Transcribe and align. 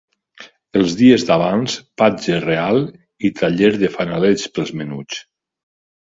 Els 0.79 0.93
dies 0.99 1.25
d'abans: 1.25 1.75
patge 2.01 2.39
real 2.45 2.79
i 3.29 3.31
taller 3.41 3.69
de 3.83 3.91
fanalets 3.97 4.47
pels 4.55 4.73
menuts. 4.81 5.21